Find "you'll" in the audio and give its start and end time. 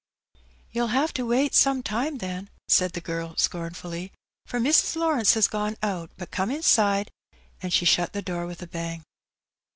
0.73-0.97